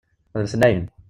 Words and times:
D 0.37 0.41
letnayen. 0.43 0.85